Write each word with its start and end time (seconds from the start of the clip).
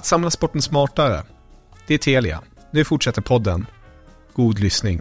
Att 0.00 0.06
samla 0.06 0.30
sporten 0.30 0.62
smartare. 0.62 1.22
Det 1.86 1.94
är 1.94 1.98
Telia. 1.98 2.42
Nu 2.70 2.84
fortsätter 2.84 3.22
podden. 3.22 3.66
God 4.34 4.58
lyssning. 4.58 5.00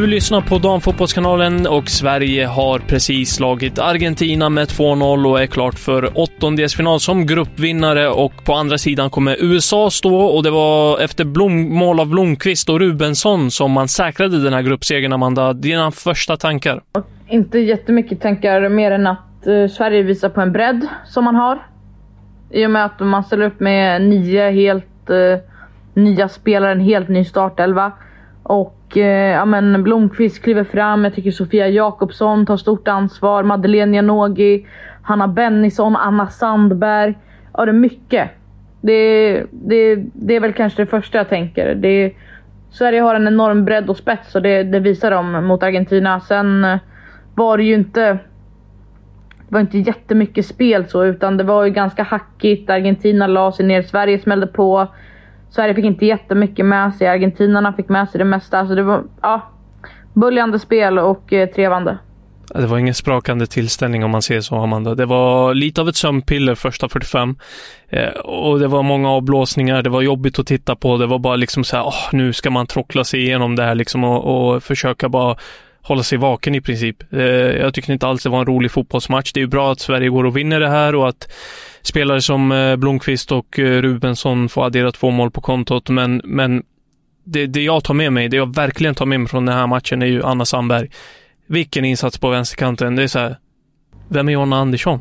Du 0.00 0.06
lyssnar 0.06 0.40
på 0.40 0.58
Damfotbollskanalen 0.58 1.66
och 1.66 1.88
Sverige 1.88 2.46
har 2.46 2.78
precis 2.78 3.34
slagit 3.34 3.78
Argentina 3.78 4.48
med 4.48 4.68
2-0 4.68 5.30
och 5.30 5.42
är 5.42 5.46
klart 5.46 5.78
för 5.78 6.18
åttondelsfinal 6.18 7.00
som 7.00 7.26
gruppvinnare 7.26 8.08
och 8.08 8.32
på 8.44 8.54
andra 8.54 8.78
sidan 8.78 9.10
kommer 9.10 9.36
USA 9.40 9.90
stå 9.90 10.16
och 10.16 10.42
det 10.42 10.50
var 10.50 11.00
efter 11.00 11.24
Blom, 11.24 11.74
mål 11.74 12.00
av 12.00 12.08
Blomqvist 12.08 12.68
och 12.68 12.80
Rubensson 12.80 13.50
som 13.50 13.72
man 13.72 13.88
säkrade 13.88 14.42
den 14.42 14.52
här 14.52 14.62
gruppsegern, 14.62 15.12
Amanda. 15.12 15.52
Dina 15.52 15.90
första 15.90 16.36
tankar? 16.36 16.82
Inte 17.28 17.58
jättemycket 17.58 18.20
tankar 18.20 18.68
mer 18.68 18.90
än 18.90 19.06
att 19.06 19.46
eh, 19.46 19.66
Sverige 19.68 20.02
visar 20.02 20.28
på 20.28 20.40
en 20.40 20.52
bredd 20.52 20.86
som 21.06 21.24
man 21.24 21.34
har. 21.34 21.66
I 22.50 22.66
och 22.66 22.70
med 22.70 22.84
att 22.84 23.00
man 23.00 23.24
ställer 23.24 23.46
upp 23.46 23.60
med 23.60 24.02
nio 24.02 24.50
helt 24.50 25.10
eh, 25.10 25.38
nya 25.94 26.28
spelare, 26.28 26.72
en 26.72 26.80
helt 26.80 27.08
ny 27.08 27.24
startelva. 27.24 27.92
Och 28.42 28.79
eh, 28.96 29.30
ja, 29.30 29.44
men 29.44 29.82
Blomqvist 29.82 30.42
kliver 30.42 30.64
fram. 30.64 31.04
Jag 31.04 31.14
tycker 31.14 31.30
Sofia 31.30 31.68
Jakobsson 31.68 32.46
tar 32.46 32.56
stort 32.56 32.88
ansvar. 32.88 33.42
Madeleine 33.42 33.96
Janogy, 33.96 34.64
Hanna 35.02 35.28
Bennison, 35.28 35.96
Anna 35.96 36.28
Sandberg. 36.28 37.18
Ja, 37.52 37.64
det 37.64 37.70
är 37.70 37.72
mycket. 37.72 38.30
Det, 38.80 39.32
det, 39.50 39.96
det 40.14 40.36
är 40.36 40.40
väl 40.40 40.52
kanske 40.52 40.82
det 40.82 40.86
första 40.86 41.18
jag 41.18 41.28
tänker. 41.28 41.74
Det, 41.74 42.12
Sverige 42.70 43.00
har 43.00 43.14
en 43.14 43.28
enorm 43.28 43.64
bredd 43.64 43.90
och 43.90 43.96
spets 43.96 44.34
och 44.34 44.42
det, 44.42 44.62
det 44.62 44.80
visar 44.80 45.10
de 45.10 45.46
mot 45.46 45.62
Argentina. 45.62 46.20
Sen 46.20 46.64
eh, 46.64 46.78
var 47.34 47.56
det 47.56 47.64
ju 47.64 47.74
inte 47.74 48.18
det 49.50 49.54
var 49.54 49.60
inte 49.60 49.78
jättemycket 49.78 50.46
spel 50.46 50.88
så, 50.88 51.04
utan 51.04 51.36
det 51.36 51.44
var 51.44 51.64
ju 51.64 51.70
ganska 51.70 52.02
hackigt. 52.02 52.70
Argentina 52.70 53.26
la 53.26 53.52
sig 53.52 53.66
ner, 53.66 53.82
Sverige 53.82 54.18
smällde 54.18 54.46
på. 54.46 54.88
Sverige 55.50 55.74
fick 55.74 55.84
inte 55.84 56.06
jättemycket 56.06 56.66
med 56.66 56.94
sig. 56.94 57.08
Argentinarna 57.08 57.72
fick 57.72 57.88
med 57.88 58.08
sig 58.08 58.18
det 58.18 58.24
mesta. 58.24 58.66
Så 58.66 58.74
det 58.74 58.82
var 58.82 59.04
ja, 59.22 59.42
böljande 60.12 60.58
spel 60.58 60.98
och 60.98 61.32
eh, 61.32 61.48
trevande. 61.48 61.98
Det 62.54 62.66
var 62.66 62.78
ingen 62.78 62.94
sprakande 62.94 63.46
tillställning 63.46 64.04
om 64.04 64.10
man 64.10 64.22
säger 64.22 64.40
så, 64.40 64.56
Amanda. 64.56 64.94
Det 64.94 65.06
var 65.06 65.54
lite 65.54 65.80
av 65.80 65.88
ett 65.88 65.96
sömnpiller 65.96 66.54
första 66.54 66.88
45. 66.88 67.36
Eh, 67.88 68.08
och 68.08 68.58
det 68.58 68.66
var 68.66 68.82
många 68.82 69.10
avblåsningar. 69.10 69.82
Det 69.82 69.90
var 69.90 70.02
jobbigt 70.02 70.38
att 70.38 70.46
titta 70.46 70.76
på. 70.76 70.96
Det 70.96 71.06
var 71.06 71.18
bara 71.18 71.36
liksom 71.36 71.64
så 71.64 71.76
här, 71.76 71.84
oh, 71.84 72.08
nu 72.12 72.32
ska 72.32 72.50
man 72.50 72.66
trockla 72.66 73.04
sig 73.04 73.20
igenom 73.20 73.56
det 73.56 73.62
här 73.62 73.74
liksom 73.74 74.04
och, 74.04 74.54
och 74.54 74.62
försöka 74.62 75.08
bara 75.08 75.36
hålla 75.82 76.02
sig 76.02 76.18
vaken 76.18 76.54
i 76.54 76.60
princip. 76.60 77.12
Eh, 77.12 77.20
jag 77.20 77.74
tyckte 77.74 77.92
inte 77.92 78.06
alls 78.06 78.22
det 78.22 78.28
var 78.28 78.40
en 78.40 78.46
rolig 78.46 78.70
fotbollsmatch. 78.70 79.32
Det 79.32 79.40
är 79.40 79.42
ju 79.42 79.48
bra 79.48 79.72
att 79.72 79.80
Sverige 79.80 80.08
går 80.08 80.24
och 80.24 80.36
vinner 80.36 80.60
det 80.60 80.68
här 80.68 80.94
och 80.94 81.08
att 81.08 81.32
spelare 81.82 82.20
som 82.20 82.52
eh, 82.52 82.76
Blomqvist 82.76 83.32
och 83.32 83.58
eh, 83.58 83.82
Rubensson 83.82 84.48
får 84.48 84.66
addera 84.66 84.92
två 84.92 85.10
mål 85.10 85.30
på 85.30 85.40
kontot, 85.40 85.88
men, 85.88 86.20
men 86.24 86.62
det, 87.24 87.46
det 87.46 87.62
jag 87.62 87.84
tar 87.84 87.94
med 87.94 88.12
mig, 88.12 88.28
det 88.28 88.36
jag 88.36 88.54
verkligen 88.54 88.94
tar 88.94 89.06
med 89.06 89.20
mig 89.20 89.28
från 89.28 89.46
den 89.46 89.56
här 89.56 89.66
matchen 89.66 90.02
är 90.02 90.06
ju 90.06 90.22
Anna 90.22 90.44
Sandberg. 90.44 90.88
Vilken 91.46 91.84
insats 91.84 92.18
på 92.18 92.30
vänsterkanten. 92.30 92.96
Det 92.96 93.02
är 93.02 93.06
så 93.06 93.18
här, 93.18 93.36
vem 94.08 94.28
är 94.28 94.32
Jonna 94.32 94.56
Andersson? 94.56 95.00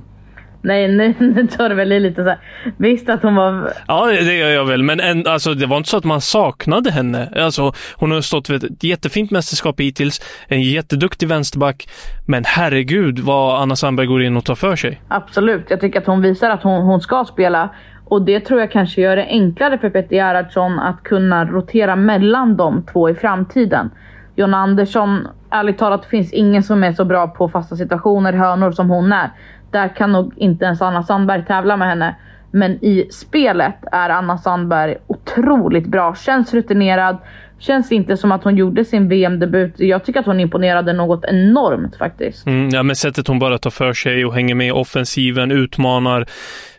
Nej, 0.62 0.88
nu, 0.88 1.14
nu 1.20 1.48
tar 1.48 1.70
du 1.70 1.76
väl 1.76 1.92
i 1.92 2.00
lite 2.00 2.24
så 2.24 2.30
här. 2.30 2.40
Visst 2.78 3.10
att 3.10 3.24
hon 3.24 3.36
var... 3.36 3.74
Ja, 3.88 4.06
det 4.06 4.38
gör 4.38 4.50
jag 4.50 4.66
väl, 4.66 4.84
men 4.84 5.00
en, 5.00 5.28
alltså, 5.28 5.54
det 5.54 5.66
var 5.66 5.78
inte 5.78 5.90
så 5.90 5.98
att 5.98 6.04
man 6.04 6.22
saknade 6.22 6.92
henne. 6.92 7.30
Alltså, 7.36 7.74
hon 7.96 8.12
har 8.12 8.22
stått 8.22 8.50
vid 8.50 8.64
ett 8.64 8.84
jättefint 8.84 9.32
mästerskap 9.32 9.80
hittills, 9.80 10.22
en 10.48 10.62
jätteduktig 10.62 11.28
vänsterback, 11.28 11.90
men 12.28 12.44
herregud 12.46 13.20
vad 13.20 13.62
Anna 13.62 13.76
Sandberg 13.76 14.08
går 14.08 14.24
in 14.24 14.38
och 14.38 14.46
tar 14.46 14.56
för 14.56 14.76
sig. 14.76 15.02
Absolut, 15.08 15.66
jag 15.70 15.82
tycker 15.82 16.00
att 16.00 16.08
hon 16.08 16.22
visar 16.22 16.50
att 16.50 16.64
hon, 16.64 16.82
hon 16.82 17.02
ska 17.02 17.26
spela. 17.26 17.70
Och 18.06 18.22
det 18.22 18.40
tror 18.40 18.60
jag 18.60 18.72
kanske 18.72 19.02
gör 19.02 19.16
det 19.16 19.26
enklare 19.26 19.78
för 19.78 19.90
Petter 19.90 20.16
Gerhardsson 20.16 20.80
att 20.80 21.04
kunna 21.04 21.46
rotera 21.46 21.96
mellan 21.96 22.58
de 22.58 22.86
två 22.94 23.10
i 23.10 23.16
framtiden. 23.16 23.90
Jonna 24.36 24.58
Andersson, 24.58 25.28
ärligt 25.52 25.78
talat, 25.78 26.06
finns 26.06 26.34
ingen 26.34 26.64
som 26.64 26.84
är 26.84 26.94
så 26.94 27.06
bra 27.06 27.28
på 27.28 27.50
fasta 27.50 27.76
situationer, 27.76 28.34
hörnor, 28.34 28.72
som 28.72 28.90
hon 28.90 29.12
är. 29.12 29.32
Där 29.72 29.96
kan 29.96 30.12
nog 30.12 30.34
inte 30.38 30.66
ens 30.66 30.82
Anna 30.82 31.04
Sandberg 31.04 31.46
tävla 31.46 31.78
med 31.78 31.88
henne. 31.88 32.16
Men 32.52 32.72
i 32.72 33.08
spelet 33.12 33.76
är 33.92 34.10
Anna 34.10 34.38
Sandberg 34.38 34.98
otroligt 35.08 35.88
bra. 35.88 36.16
Känns 36.16 36.54
rutinerad. 36.54 37.18
Känns 37.60 37.92
inte 37.92 38.18
som 38.18 38.32
att 38.32 38.44
hon 38.44 38.58
gjorde 38.58 38.86
sin 38.86 39.10
VM-debut. 39.10 39.74
Jag 39.78 40.06
tycker 40.06 40.20
att 40.20 40.26
hon 40.26 40.40
imponerade 40.40 40.94
något 40.94 41.26
enormt 41.26 41.96
faktiskt. 41.96 42.48
Mm, 42.48 42.70
ja, 42.70 42.84
men 42.84 42.96
sättet 42.96 43.28
hon 43.28 43.40
bara 43.40 43.58
tar 43.58 43.70
för 43.70 43.94
sig 43.94 44.26
och 44.26 44.34
hänger 44.34 44.56
med 44.56 44.68
i 44.68 44.72
offensiven, 44.72 45.52
utmanar, 45.52 46.28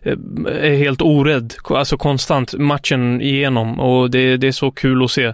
eh, 0.02 0.16
är 0.46 0.76
helt 0.76 1.02
orädd. 1.02 1.54
Alltså 1.64 1.96
konstant 1.96 2.54
matchen 2.54 3.20
igenom 3.20 3.80
och 3.80 4.10
det, 4.10 4.36
det 4.36 4.48
är 4.48 4.52
så 4.52 4.70
kul 4.70 5.04
att 5.04 5.10
se. 5.10 5.32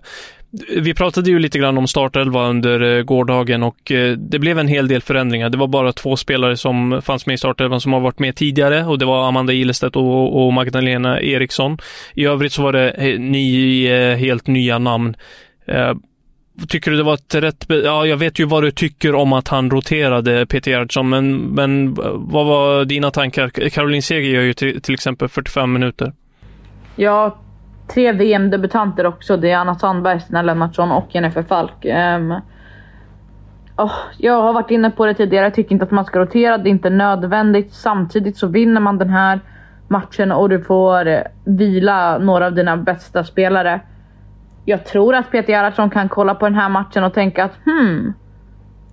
Vi 0.69 0.95
pratade 0.95 1.31
ju 1.31 1.39
lite 1.39 1.59
grann 1.59 1.79
om 1.79 1.89
startelva 1.89 2.49
under 2.49 2.81
eh, 2.81 3.03
gårdagen 3.03 3.63
och 3.63 3.93
eh, 3.93 4.13
det 4.13 4.39
blev 4.39 4.59
en 4.59 4.69
hel 4.69 4.89
del 4.89 5.03
förändringar. 5.03 5.51
Det 5.51 5.59
var 5.59 5.67
bara 5.67 5.93
två 5.93 6.17
spelare 6.17 6.57
som 6.57 7.03
fanns 7.03 7.27
med 7.27 7.35
i 7.35 7.39
startelvan 7.39 7.81
som 7.81 7.93
har 7.93 8.01
varit 8.01 8.19
med 8.19 8.37
tidigare 8.37 8.85
och 8.85 8.99
det 8.99 9.05
var 9.05 9.29
Amanda 9.29 9.53
Ilestedt 9.53 9.97
och, 9.97 10.53
Magdalena 10.53 11.21
Eriksson. 11.21 11.79
I 12.15 12.27
övrigt 12.27 12.53
så 12.53 12.63
var 12.63 12.73
det 12.73 12.91
eh, 12.91 13.19
nio 13.19 14.15
helt 14.15 14.47
nya 14.47 14.79
namn. 14.79 15.17
Tycker 16.69 16.91
du 16.91 16.97
det 16.97 17.03
var 17.03 17.15
ett 17.15 17.35
rätt... 17.35 17.65
Ja, 17.69 18.07
jag 18.07 18.17
vet 18.17 18.39
ju 18.39 18.45
vad 18.45 18.63
du 18.63 18.71
tycker 18.71 19.15
om 19.15 19.33
att 19.33 19.49
han 19.49 19.71
roterade 19.71 20.47
Peter 20.47 20.71
Gerhardsson, 20.71 21.09
men, 21.09 21.37
men 21.37 21.95
vad 22.15 22.47
var 22.47 22.85
dina 22.85 23.11
tankar? 23.11 23.49
Caroline 23.49 24.03
Seger 24.03 24.31
gör 24.31 24.43
ju 24.43 24.53
till, 24.53 24.83
till 24.83 24.95
exempel 24.95 25.29
45 25.29 25.73
minuter. 25.73 26.13
Ja, 26.97 27.39
tre 27.89 28.13
VM-debutanter 28.13 29.07
också. 29.07 29.37
Det 29.37 29.51
är 29.51 29.57
Anna 29.57 29.75
Sandberg, 29.75 30.21
Stina 30.21 30.43
Lennartsson 30.43 30.93
och 30.93 31.15
Jennifer 31.15 31.43
Falk. 31.43 31.85
Um, 31.85 32.41
oh, 33.77 33.93
jag 34.19 34.43
har 34.43 34.53
varit 34.53 34.71
inne 34.71 34.91
på 34.91 35.07
det 35.07 35.15
tidigare. 35.15 35.45
Jag 35.45 35.55
tycker 35.55 35.73
inte 35.73 35.85
att 35.85 35.91
man 35.91 36.05
ska 36.05 36.19
rotera. 36.19 36.59
Det 36.59 36.69
är 36.69 36.71
inte 36.71 36.91
nödvändigt. 36.91 37.73
Samtidigt 37.73 38.37
så 38.37 38.47
vinner 38.47 38.81
man 38.81 38.99
den 38.99 39.11
här 39.11 39.41
matchen 39.89 40.33
och 40.33 40.49
du 40.49 40.61
får 40.61 41.23
vila 41.45 42.19
några 42.19 42.47
av 42.47 42.55
dina 42.55 42.77
bästa 42.77 43.25
spelare. 43.25 43.81
Jag 44.65 44.85
tror 44.87 45.15
att 45.15 45.31
Peter 45.31 45.53
Gerhardsson 45.53 45.91
kan 45.91 46.09
kolla 46.09 46.35
på 46.35 46.47
den 46.47 46.55
här 46.55 46.69
matchen 46.69 47.05
och 47.05 47.15
tänka 47.15 47.45
att 47.45 47.59
hmm, 47.65 48.15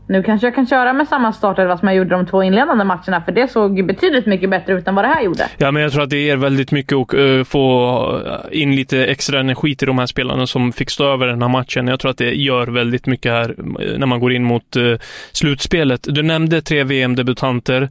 nu 0.07 0.23
kanske 0.23 0.47
jag 0.47 0.55
kan 0.55 0.67
köra 0.67 0.93
med 0.93 1.07
samma 1.07 1.33
startelva 1.33 1.77
som 1.77 1.87
jag 1.87 1.97
gjorde 1.97 2.09
de 2.09 2.25
två 2.25 2.43
inledande 2.43 2.83
matcherna, 2.83 3.21
för 3.21 3.31
det 3.31 3.51
såg 3.51 3.85
betydligt 3.85 4.25
mycket 4.25 4.49
bättre 4.49 4.73
ut 4.73 4.87
än 4.87 4.95
vad 4.95 5.05
det 5.05 5.09
här 5.09 5.23
gjorde. 5.23 5.47
Ja, 5.57 5.71
men 5.71 5.83
jag 5.83 5.91
tror 5.91 6.03
att 6.03 6.09
det 6.09 6.17
ger 6.17 6.37
väldigt 6.37 6.71
mycket 6.71 6.97
att 6.97 7.13
uh, 7.13 7.43
få 7.43 8.21
in 8.51 8.75
lite 8.75 9.05
extra 9.05 9.39
energi 9.39 9.75
till 9.75 9.87
de 9.87 9.99
här 9.99 10.05
spelarna 10.05 10.47
som 10.47 10.71
fick 10.71 10.89
stå 10.89 11.13
över 11.13 11.27
den 11.27 11.41
här 11.41 11.49
matchen. 11.49 11.87
Jag 11.87 11.99
tror 11.99 12.11
att 12.11 12.17
det 12.17 12.33
gör 12.35 12.67
väldigt 12.67 13.05
mycket 13.05 13.31
här 13.31 13.55
eh, 13.59 13.97
när 13.97 14.05
man 14.05 14.19
går 14.19 14.33
in 14.33 14.43
mot 14.43 14.77
uh, 14.77 14.97
slutspelet. 15.31 16.07
Du 16.09 16.21
nämnde 16.21 16.61
tre 16.61 16.83
VM-debutanter. 16.83 17.89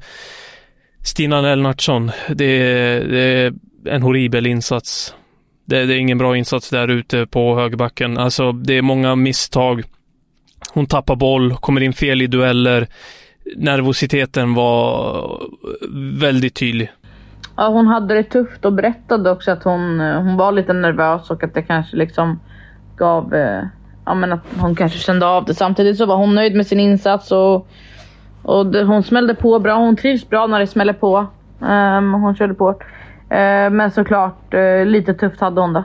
Stina 1.04 1.40
Lennartsson, 1.40 2.10
det, 2.28 2.58
det 3.10 3.20
är 3.20 3.52
en 3.86 4.02
horribel 4.02 4.46
insats. 4.46 5.14
Det, 5.64 5.84
det, 5.84 5.94
är 5.94 5.98
ingen 5.98 6.18
bra 6.18 6.36
insats 6.36 6.70
där 6.70 6.88
ute 6.88 7.26
på 7.26 7.56
högerbacken. 7.56 8.18
Alltså, 8.18 8.52
det 8.52 8.74
är 8.74 8.82
många 8.82 9.16
misstag. 9.16 9.82
Hon 10.74 10.86
tappar 10.86 11.16
boll, 11.16 11.54
kommer 11.54 11.80
in 11.80 11.92
fel 11.92 12.22
i 12.22 12.26
dueller. 12.26 12.86
Nervositeten 13.56 14.54
var 14.54 15.42
väldigt 16.20 16.54
tydlig. 16.54 16.90
Ja, 17.56 17.68
hon 17.68 17.86
hade 17.86 18.14
det 18.14 18.22
tufft 18.22 18.64
och 18.64 18.72
berättade 18.72 19.30
också 19.30 19.50
att 19.50 19.62
hon, 19.62 20.00
eh, 20.00 20.16
hon 20.16 20.36
var 20.36 20.52
lite 20.52 20.72
nervös 20.72 21.30
och 21.30 21.44
att 21.44 21.54
det 21.54 21.62
kanske 21.62 21.96
liksom 21.96 22.40
gav... 22.96 23.34
Eh, 23.34 23.62
ja, 24.04 24.14
men 24.14 24.32
att 24.32 24.44
hon 24.58 24.74
kanske 24.74 24.98
kände 24.98 25.26
av 25.26 25.44
det. 25.44 25.54
Samtidigt 25.54 25.98
så 25.98 26.06
var 26.06 26.16
hon 26.16 26.34
nöjd 26.34 26.54
med 26.54 26.66
sin 26.66 26.80
insats 26.80 27.32
och, 27.32 27.68
och 28.42 28.66
det, 28.66 28.84
hon 28.84 29.02
smällde 29.02 29.34
på 29.34 29.58
bra. 29.58 29.74
Hon 29.74 29.96
trivs 29.96 30.28
bra 30.28 30.46
när 30.46 30.60
det 30.60 30.66
smäller 30.66 30.92
på. 30.92 31.26
Um, 31.58 32.12
hon 32.12 32.36
körde 32.36 32.54
på. 32.54 32.70
Uh, 32.70 33.70
men 33.70 33.90
såklart, 33.90 34.54
uh, 34.54 34.86
lite 34.86 35.14
tufft 35.14 35.40
hade 35.40 35.60
hon 35.60 35.72
det. 35.72 35.84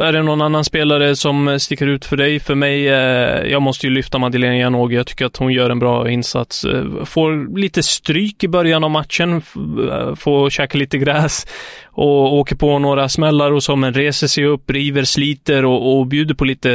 Är 0.00 0.12
det 0.12 0.22
någon 0.22 0.40
annan 0.40 0.64
spelare 0.64 1.16
som 1.16 1.60
sticker 1.60 1.86
ut 1.86 2.04
för 2.04 2.16
dig? 2.16 2.40
För 2.40 2.54
mig, 2.54 2.88
eh, 2.88 3.50
jag 3.50 3.62
måste 3.62 3.86
ju 3.86 3.92
lyfta 3.92 4.18
Madeleine 4.18 4.58
Janogy. 4.58 4.96
Jag 4.96 5.06
tycker 5.06 5.26
att 5.26 5.36
hon 5.36 5.52
gör 5.52 5.70
en 5.70 5.78
bra 5.78 6.10
insats. 6.10 6.64
Eh, 6.64 7.04
får 7.04 7.58
lite 7.58 7.82
stryk 7.82 8.44
i 8.44 8.48
början 8.48 8.84
av 8.84 8.90
matchen, 8.90 9.42
eh, 9.90 10.14
får 10.14 10.50
käka 10.50 10.78
lite 10.78 10.98
gräs 10.98 11.46
och 11.84 12.34
åker 12.34 12.56
på 12.56 12.78
några 12.78 13.08
smällar 13.08 13.52
och 13.52 13.62
så, 13.62 13.76
men 13.76 13.92
reser 13.92 14.26
sig 14.26 14.44
upp, 14.44 14.70
river, 14.70 15.02
sliter 15.02 15.64
och, 15.64 15.98
och 15.98 16.06
bjuder 16.06 16.34
på 16.34 16.44
lite 16.44 16.70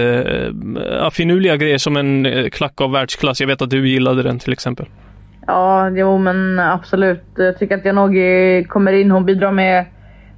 äh, 1.01 1.09
finurliga 1.09 1.57
grejer 1.57 1.77
som 1.77 1.97
en 1.97 2.49
klack 2.51 2.81
av 2.81 2.91
världsklass. 2.91 3.39
Jag 3.41 3.47
vet 3.47 3.61
att 3.61 3.69
du 3.69 3.89
gillade 3.89 4.23
den 4.23 4.39
till 4.39 4.53
exempel. 4.53 4.85
Ja, 5.47 5.89
jo 5.89 6.17
men 6.17 6.59
absolut. 6.59 7.23
Jag 7.35 7.59
tycker 7.59 7.77
att 7.77 7.85
Janogy 7.85 8.63
kommer 8.63 8.93
in, 8.93 9.11
hon 9.11 9.25
bidrar 9.25 9.51
med 9.51 9.85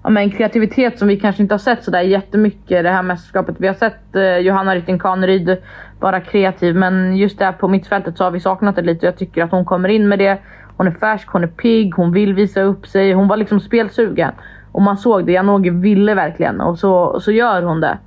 ja, 0.10 0.14
men 0.14 0.32
kreativitet 0.32 1.00
som 1.00 1.08
vi 1.08 1.20
kanske 1.20 1.42
inte 1.42 1.54
har 1.54 1.60
sett 1.60 1.84
sådär 1.84 2.02
jättemycket 2.02 2.84
det 2.84 2.90
här 2.90 3.04
mästerskapet. 3.04 3.56
Vi 3.60 3.68
har 3.68 3.74
sett 3.74 4.16
eh, 4.16 4.38
Johanna 4.38 4.76
Rytting 4.76 5.00
Kaneryd 5.00 5.58
vara 6.00 6.22
kreativ, 6.22 6.76
men 6.76 7.18
just 7.18 7.40
där 7.40 7.52
på 7.52 7.68
mittfältet 7.68 8.18
så 8.18 8.24
har 8.24 8.32
vi 8.32 8.40
saknat 8.40 8.76
det 8.76 8.82
lite. 8.82 9.06
Jag 9.06 9.18
tycker 9.18 9.44
att 9.44 9.52
hon 9.52 9.66
kommer 9.66 9.90
in 9.90 10.08
med 10.08 10.20
det. 10.20 10.38
Hon 10.78 10.88
är 10.88 10.92
färsk, 10.92 11.28
hon 11.28 11.44
är 11.44 11.48
pigg, 11.48 11.94
hon 11.96 12.12
vill 12.12 12.34
visa 12.34 12.62
upp 12.62 12.88
sig. 12.88 13.14
Hon 13.14 13.28
var 13.28 13.38
liksom 13.38 13.60
spelsugen. 13.60 14.32
Och 14.72 14.82
man 14.82 14.98
såg 14.98 15.26
det. 15.26 15.32
Janogy 15.32 15.70
ville 15.70 16.14
verkligen 16.16 16.62
och 16.62 16.80
så, 16.80 16.94
och 16.94 17.24
så 17.24 17.32
gör 17.32 17.62
hon 17.62 17.82
det. 17.82 17.98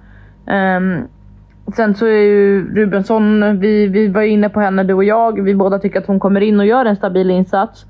Um, 0.76 1.08
sen 1.76 1.94
så 1.94 2.06
är 2.06 2.22
ju 2.22 2.74
Rubensson, 2.74 3.58
vi, 3.60 3.86
vi 3.86 4.08
var 4.08 4.22
inne 4.22 4.48
på 4.48 4.60
henne 4.60 4.84
du 4.84 4.94
och 4.94 5.04
jag. 5.04 5.42
Vi 5.42 5.54
båda 5.54 5.78
tycker 5.78 5.98
att 5.98 6.06
hon 6.06 6.20
kommer 6.20 6.40
in 6.40 6.60
och 6.60 6.66
gör 6.66 6.84
en 6.84 6.96
stabil 6.96 7.30
insats 7.30 7.86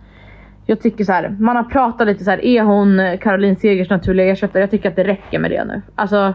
jag 0.66 0.80
tycker 0.80 1.04
så 1.04 1.12
här, 1.12 1.36
man 1.38 1.56
har 1.56 1.64
pratat 1.64 2.06
lite 2.06 2.24
så 2.24 2.30
här, 2.30 2.44
är 2.44 2.62
hon 2.62 3.18
Caroline 3.20 3.56
Segers 3.56 3.90
naturliga 3.90 4.32
ersättare? 4.32 4.62
Jag 4.62 4.70
tycker 4.70 4.88
att 4.88 4.96
det 4.96 5.04
räcker 5.04 5.38
med 5.38 5.50
det 5.50 5.64
nu. 5.64 5.82
Alltså, 5.94 6.34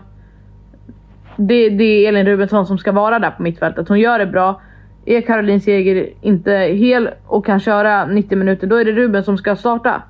det, 1.36 1.70
det 1.70 1.84
är 1.84 2.10
Elin 2.10 2.26
Rubensson 2.26 2.66
som 2.66 2.78
ska 2.78 2.92
vara 2.92 3.20
där 3.20 3.32
på 3.32 3.42
mittfältet. 3.42 3.90
Hon 3.90 4.00
gör 4.00 4.20
det 4.20 4.26
bra. 4.26 4.62
Är 5.06 5.22
Caroline 5.22 5.62
Seger 5.62 6.10
inte 6.22 6.52
hel 6.52 7.10
och 7.26 7.46
kan 7.46 7.60
köra 7.60 8.06
90 8.06 8.38
minuter, 8.38 8.68
då 8.68 8.76
är 8.76 8.86
det 8.86 8.92
Ruben 8.92 9.24
som 9.24 9.38
ska 9.38 9.56
starta. 9.56 10.02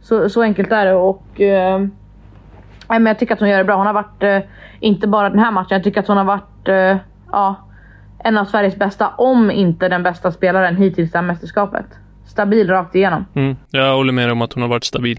Så, 0.00 0.28
så 0.28 0.42
enkelt 0.42 0.72
är 0.72 0.86
det 0.86 0.94
och... 0.94 1.40
Eh, 1.40 1.80
men 2.88 3.06
jag 3.06 3.18
tycker 3.18 3.34
att 3.34 3.40
hon 3.40 3.48
gör 3.48 3.58
det 3.58 3.64
bra. 3.64 3.76
Hon 3.76 3.86
har 3.86 3.94
varit, 3.94 4.22
eh, 4.22 4.38
inte 4.80 5.08
bara 5.08 5.30
den 5.30 5.38
här 5.38 5.50
matchen, 5.50 5.68
jag 5.70 5.84
tycker 5.84 6.00
att 6.00 6.08
hon 6.08 6.16
har 6.16 6.24
varit 6.24 6.68
eh, 6.68 6.96
ja, 7.32 7.56
en 8.18 8.38
av 8.38 8.44
Sveriges 8.44 8.76
bästa, 8.76 9.08
om 9.08 9.50
inte 9.50 9.88
den 9.88 10.02
bästa 10.02 10.32
spelaren 10.32 10.76
hittills 10.76 11.08
i 11.08 11.12
det 11.12 11.18
här 11.18 11.26
mästerskapet 11.26 11.86
stabil 12.28 12.68
rakt 12.68 12.94
igenom. 12.94 13.24
Mm, 13.34 13.56
jag 13.70 13.96
håller 13.96 14.12
med 14.12 14.30
om 14.30 14.42
att 14.42 14.52
hon 14.52 14.62
har 14.62 14.68
varit 14.68 14.84
stabil. 14.84 15.18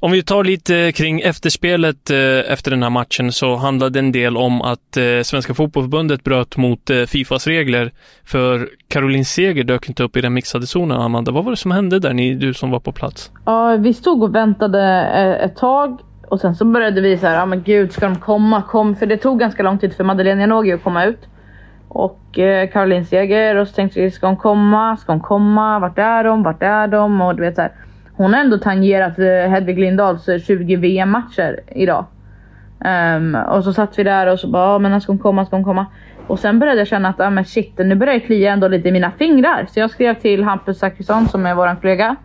Om 0.00 0.12
vi 0.12 0.22
tar 0.22 0.44
lite 0.44 0.92
kring 0.92 1.20
efterspelet 1.20 2.10
eh, 2.10 2.52
efter 2.52 2.70
den 2.70 2.82
här 2.82 2.90
matchen 2.90 3.32
så 3.32 3.56
handlade 3.56 3.98
en 3.98 4.12
del 4.12 4.36
om 4.36 4.62
att 4.62 4.96
eh, 4.96 5.22
Svenska 5.22 5.54
Fotbollförbundet 5.54 6.24
bröt 6.24 6.56
mot 6.56 6.90
eh, 6.90 7.02
Fifas 7.02 7.46
regler. 7.46 7.92
För 8.24 8.68
Caroline 8.88 9.24
Seger 9.24 9.64
dök 9.64 9.88
inte 9.88 10.02
upp 10.02 10.16
i 10.16 10.20
den 10.20 10.34
mixade 10.34 10.66
zonen, 10.66 11.00
Amanda. 11.00 11.32
Vad 11.32 11.44
var 11.44 11.50
det 11.50 11.56
som 11.56 11.70
hände 11.70 11.98
där, 11.98 12.12
ni, 12.12 12.34
du 12.34 12.54
som 12.54 12.70
var 12.70 12.80
på 12.80 12.92
plats? 12.92 13.30
Ja, 13.46 13.76
vi 13.76 13.94
stod 13.94 14.22
och 14.22 14.34
väntade 14.34 14.82
ett 15.44 15.56
tag 15.56 16.00
och 16.28 16.40
sen 16.40 16.54
så 16.54 16.64
började 16.64 17.00
vi 17.00 17.18
så 17.18 17.26
här, 17.26 17.34
ja 17.34 17.46
men 17.46 17.62
gud, 17.62 17.92
ska 17.92 18.08
de 18.08 18.16
komma? 18.16 18.62
Kom, 18.62 18.96
för 18.96 19.06
det 19.06 19.16
tog 19.16 19.38
ganska 19.38 19.62
lång 19.62 19.78
tid 19.78 19.94
för 19.94 20.04
Madeleine 20.04 20.40
Janogy 20.40 20.72
att 20.72 20.82
komma 20.82 21.04
ut. 21.04 21.20
Och 21.88 22.38
eh, 22.38 22.68
Caroline 22.68 23.04
Seger 23.04 23.56
och 23.56 23.68
så 23.68 23.74
tänkte 23.74 24.00
vi, 24.00 24.10
ska 24.10 24.26
hon 24.26 24.36
komma? 24.36 24.96
Ska 24.96 25.12
hon 25.12 25.20
komma? 25.20 25.78
Vart 25.78 25.98
är 25.98 26.24
de? 26.24 26.42
Vart 26.42 26.62
är 26.62 26.88
de? 26.88 27.20
Och 27.20 27.36
du 27.36 27.42
vet 27.42 27.54
så 27.54 27.62
här, 27.62 27.72
Hon 28.18 28.34
har 28.34 28.40
ändå 28.40 28.58
tangerat 28.58 29.18
eh, 29.18 29.50
Hedvig 29.50 29.78
Lindahls 29.78 30.28
eh, 30.28 30.38
20 30.38 30.76
VM-matcher 30.76 31.60
idag. 31.66 32.04
Um, 32.84 33.34
och 33.34 33.64
så 33.64 33.72
satt 33.72 33.98
vi 33.98 34.02
där 34.02 34.26
och 34.26 34.40
så 34.40 34.48
bara, 34.48 34.78
men 34.78 34.90
när 34.90 35.00
ska 35.00 35.12
hon 35.12 35.18
komma? 35.18 35.46
Ska 35.46 35.56
hon 35.56 35.64
komma? 35.64 35.86
Och 36.26 36.38
sen 36.38 36.58
började 36.58 36.78
jag 36.78 36.86
känna 36.86 37.08
att, 37.08 37.20
ah, 37.20 37.30
men 37.30 37.44
shit, 37.44 37.78
nu 37.78 37.94
börjar 37.94 38.14
det 38.14 38.20
klia 38.20 38.52
ändå 38.52 38.68
lite 38.68 38.88
i 38.88 38.92
mina 38.92 39.10
fingrar. 39.10 39.66
Så 39.70 39.80
jag 39.80 39.90
skrev 39.90 40.14
till 40.14 40.44
Hampus 40.44 40.78
Zachrisson 40.78 41.28
som 41.28 41.46
är 41.46 41.54
våran 41.54 41.76
kollega. 41.76 42.16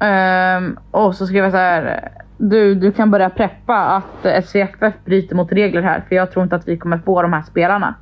Um, 0.00 0.78
och 0.90 1.14
så 1.14 1.26
skrev 1.26 1.44
jag 1.44 1.52
så 1.52 1.58
här. 1.58 2.08
Du, 2.36 2.74
du 2.74 2.92
kan 2.92 3.10
börja 3.10 3.30
preppa 3.30 3.76
att 3.76 4.26
eh, 4.26 4.42
SVFF 4.42 4.94
bryter 5.04 5.36
mot 5.36 5.52
regler 5.52 5.82
här. 5.82 6.02
För 6.08 6.16
jag 6.16 6.32
tror 6.32 6.42
inte 6.42 6.56
att 6.56 6.68
vi 6.68 6.76
kommer 6.76 6.98
få 6.98 7.22
de 7.22 7.32
här 7.32 7.42
spelarna. 7.42 7.94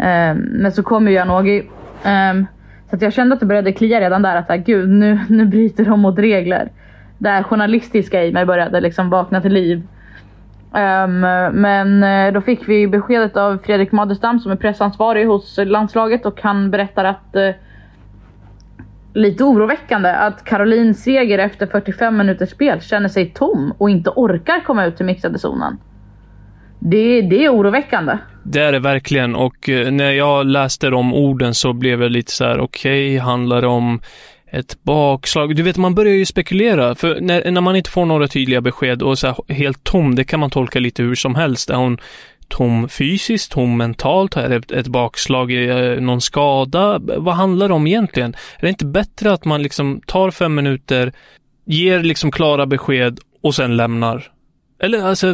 Ehm, 0.00 0.38
men 0.38 0.72
så 0.72 0.82
kom 0.82 1.08
ju 1.08 1.14
Janogy. 1.14 1.62
Um, 2.04 2.46
så 2.90 2.96
att 2.96 3.02
jag 3.02 3.12
kände 3.12 3.34
att 3.34 3.40
det 3.40 3.46
började 3.46 3.72
klia 3.72 4.00
redan 4.00 4.22
där. 4.22 4.36
Att 4.36 4.48
här, 4.48 4.56
gud, 4.56 4.88
nu, 4.88 5.20
nu 5.28 5.44
bryter 5.46 5.84
de 5.84 6.00
mot 6.00 6.18
regler. 6.18 6.70
Det 7.18 7.28
här 7.28 7.42
journalistiska 7.42 8.24
i 8.24 8.32
mig 8.32 8.46
började 8.46 8.80
liksom 8.80 9.10
vakna 9.10 9.40
till 9.40 9.52
liv. 9.52 9.82
Um, 10.72 11.20
men 11.60 12.02
eh, 12.02 12.32
då 12.32 12.40
fick 12.40 12.68
vi 12.68 12.86
beskedet 12.86 13.36
av 13.36 13.58
Fredrik 13.58 13.92
Madestam 13.92 14.40
som 14.40 14.52
är 14.52 14.56
pressansvarig 14.56 15.26
hos 15.26 15.58
landslaget 15.64 16.26
och 16.26 16.42
han 16.42 16.70
berättar 16.70 17.04
att 17.04 17.36
uh, 17.36 17.50
lite 19.14 19.44
oroväckande 19.44 20.10
att 20.10 20.44
Caroline 20.44 20.94
Seger 20.94 21.38
efter 21.38 21.66
45 21.66 22.16
minuters 22.16 22.50
spel 22.50 22.80
känner 22.80 23.08
sig 23.08 23.30
tom 23.30 23.74
och 23.78 23.90
inte 23.90 24.10
orkar 24.10 24.60
komma 24.60 24.84
ut 24.84 24.96
till 24.96 25.06
mixade 25.06 25.38
zonen. 25.38 25.78
Det, 26.80 27.22
det 27.22 27.44
är 27.44 27.54
oroväckande. 27.54 28.18
Det 28.42 28.60
är 28.60 28.72
det 28.72 28.78
verkligen 28.78 29.34
och 29.36 29.68
eh, 29.68 29.90
när 29.90 30.12
jag 30.12 30.46
läste 30.46 30.90
de 30.90 31.14
orden 31.14 31.54
så 31.54 31.72
blev 31.72 32.02
jag 32.02 32.12
lite 32.12 32.32
så 32.32 32.44
här, 32.44 32.60
okej, 32.60 33.08
okay, 33.08 33.18
handlar 33.18 33.60
det 33.60 33.66
om 33.66 34.00
ett 34.52 34.82
bakslag. 34.82 35.56
Du 35.56 35.62
vet, 35.62 35.76
man 35.76 35.94
börjar 35.94 36.14
ju 36.14 36.26
spekulera. 36.26 36.94
För 36.94 37.20
när, 37.20 37.50
när 37.50 37.60
man 37.60 37.76
inte 37.76 37.90
får 37.90 38.06
några 38.06 38.28
tydliga 38.28 38.60
besked 38.60 39.02
och 39.02 39.18
så 39.18 39.26
här, 39.26 39.54
helt 39.54 39.84
tom, 39.84 40.14
det 40.14 40.24
kan 40.24 40.40
man 40.40 40.50
tolka 40.50 40.78
lite 40.78 41.02
hur 41.02 41.14
som 41.14 41.34
helst. 41.34 41.70
Är 41.70 41.74
hon 41.74 41.98
tom 42.48 42.88
fysiskt, 42.88 43.52
tom 43.52 43.76
mentalt? 43.76 44.36
Är 44.36 44.48
det 44.48 44.72
ett, 44.72 44.88
bakslag, 44.88 45.52
någon 46.00 46.20
skada? 46.20 46.98
Vad 46.98 47.34
handlar 47.34 47.68
det 47.68 47.74
om 47.74 47.86
egentligen? 47.86 48.34
Är 48.58 48.62
det 48.62 48.68
inte 48.68 48.86
bättre 48.86 49.32
att 49.32 49.44
man 49.44 49.62
liksom 49.62 50.00
tar 50.06 50.30
fem 50.30 50.54
minuter, 50.54 51.12
ger 51.64 52.02
liksom 52.02 52.30
klara 52.30 52.66
besked 52.66 53.18
och 53.42 53.54
sen 53.54 53.76
lämnar? 53.76 54.30
Eller 54.82 55.02
alltså, 55.02 55.26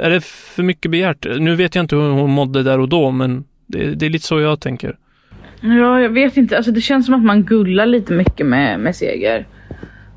är 0.00 0.10
det 0.10 0.24
för 0.24 0.62
mycket 0.62 0.90
begärt? 0.90 1.26
Nu 1.38 1.54
vet 1.54 1.74
jag 1.74 1.82
inte 1.82 1.96
hur 1.96 2.10
hon 2.10 2.30
mådde 2.30 2.62
där 2.62 2.80
och 2.80 2.88
då, 2.88 3.10
men 3.10 3.44
det, 3.66 3.94
det 3.94 4.06
är 4.06 4.10
lite 4.10 4.26
så 4.26 4.40
jag 4.40 4.60
tänker. 4.60 4.96
Ja, 5.60 6.00
jag 6.00 6.08
vet 6.08 6.36
inte. 6.36 6.56
Alltså, 6.56 6.72
det 6.72 6.80
känns 6.80 7.06
som 7.06 7.14
att 7.14 7.22
man 7.22 7.44
gullar 7.44 7.86
lite 7.86 8.12
mycket 8.12 8.46
med, 8.46 8.80
med 8.80 8.96
Seger. 8.96 9.46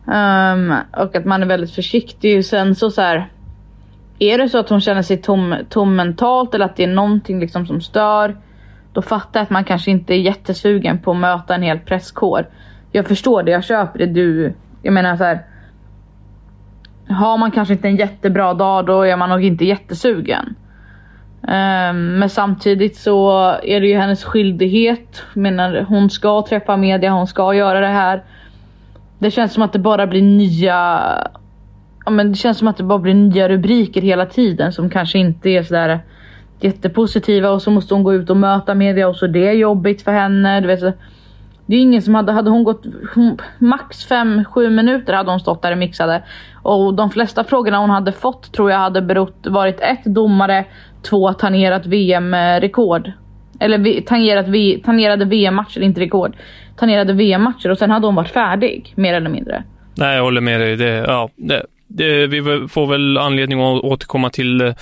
Um, 0.06 0.74
och 0.98 1.15
att 1.15 1.25
man 1.25 1.41
är 1.41 1.46
väldigt 1.46 1.72
försiktig. 1.72 2.46
Sen 2.46 2.75
så, 2.75 2.91
så 2.91 3.01
här, 3.01 3.27
Är 4.20 4.38
det 4.38 4.50
så 4.50 4.58
att 4.58 4.70
hon 4.70 4.82
känner 4.82 5.01
sig 5.01 5.17
tom, 5.17 5.56
tom 5.70 5.96
mentalt 5.96 6.56
eller 6.56 6.65
att 6.65 6.75
det 6.75 6.84
är 6.84 6.88
någonting 6.88 7.39
liksom 7.39 7.67
som 7.67 7.82
stör. 7.82 8.38
Då 8.94 9.01
fattar 9.01 9.39
jag 9.39 9.44
att 9.44 9.50
man 9.50 9.63
kanske 9.63 9.91
inte 9.91 10.13
är 10.13 10.20
jättesugen 10.20 11.00
på 11.00 11.12
att 11.12 11.17
möta 11.17 11.56
en 11.56 11.62
hel 11.62 11.79
presskår. 11.79 12.48
Jag 12.91 13.08
förstår 13.08 13.44
det, 13.44 13.51
jag 13.51 13.63
köper 13.63 14.00
det. 14.00 14.06
Du, 14.06 14.53
jag 14.82 14.94
menar 14.94 15.17
så 15.17 15.24
här. 15.24 15.39
Har 17.17 17.38
man 17.38 17.51
kanske 17.51 17.74
inte 17.74 17.88
en 17.88 17.95
jättebra 17.95 18.53
dag 18.53 18.86
då 18.86 19.01
är 19.01 19.17
man 19.17 19.29
nog 19.29 19.43
inte 19.43 19.65
jättesugen. 19.65 20.55
Um, 21.41 22.19
men 22.19 22.29
samtidigt 22.29 22.97
så 22.97 23.31
är 23.63 23.81
det 23.81 23.88
ju 23.88 23.97
hennes 23.97 24.24
skyldighet. 24.24 25.24
Menar, 25.33 25.86
hon 25.89 26.09
ska 26.09 26.45
träffa 26.50 26.77
media, 26.77 27.12
hon 27.12 27.27
ska 27.27 27.53
göra 27.53 27.79
det 27.79 27.88
här. 27.88 28.24
Det 29.19 29.31
känns 29.31 29.53
som 29.53 29.63
att 29.63 29.74
det 29.74 29.79
bara 29.79 30.07
blir 30.07 30.21
nya... 30.21 31.01
Ja, 32.05 32.12
men 32.12 32.31
det 32.31 32.38
känns 32.38 32.57
som 32.57 32.67
att 32.67 32.77
det 32.77 32.83
bara 32.83 33.00
blir 33.00 33.13
nya 33.13 33.50
rubriker 33.50 34.01
hela 34.01 34.25
tiden 34.25 34.74
som 34.74 34.89
kanske 34.89 35.17
inte 35.17 35.50
är 35.50 35.63
sådär 35.63 36.00
jättepositiva 36.59 37.50
och 37.50 37.62
så 37.62 37.71
måste 37.71 37.93
hon 37.93 38.03
gå 38.03 38.13
ut 38.13 38.29
och 38.29 38.38
möta 38.38 38.75
media 38.75 39.07
och 39.07 39.15
så 39.15 39.27
det 39.27 39.47
är 39.47 39.53
jobbigt 39.53 40.01
för 40.01 40.12
henne. 40.12 40.62
Du 40.62 40.67
vet, 40.67 40.97
det 41.67 41.75
är 41.75 41.79
ingen 41.79 42.01
som 42.01 42.15
hade, 42.15 42.31
hade 42.31 42.50
hon 42.50 42.63
gått 42.63 42.83
max 43.59 44.09
5-7 44.09 44.69
minuter 44.69 45.13
hade 45.13 45.31
hon 45.31 45.39
stått 45.39 45.62
där 45.62 45.71
och 45.71 45.77
mixade. 45.77 46.24
Och 46.63 46.93
de 46.93 47.09
flesta 47.12 47.43
frågorna 47.43 47.77
hon 47.77 47.89
hade 47.89 48.12
fått 48.12 48.53
tror 48.53 48.71
jag 48.71 48.77
hade 48.77 49.01
berott, 49.01 49.47
varit 49.47 49.79
ett 49.79 50.03
domare, 50.05 50.65
två 51.09 51.33
tangerat 51.33 51.86
VM-rekord. 51.86 53.07
Eh, 53.07 53.13
eller 53.59 54.01
tangerat 54.01 54.47
v, 54.47 54.79
tangerade 54.86 55.25
VM-matcher, 55.25 55.81
inte 55.81 56.01
rekord. 56.01 56.36
Tangerade 56.75 57.13
VM-matcher 57.13 57.69
och 57.69 57.77
sen 57.77 57.91
hade 57.91 58.07
hon 58.07 58.15
varit 58.15 58.31
färdig, 58.31 58.93
mer 58.95 59.13
eller 59.13 59.29
mindre. 59.29 59.63
Nej, 59.97 60.15
jag 60.15 60.24
håller 60.24 60.41
med 60.41 60.59
dig. 60.59 60.75
Det, 60.75 61.05
ja, 61.07 61.29
det, 61.36 61.65
det, 61.88 62.27
vi 62.27 62.67
får 62.69 62.88
väl 62.88 63.17
anledning 63.17 63.62
att 63.62 63.83
återkomma 63.83 64.29
till 64.29 64.62
eh, 64.62 64.74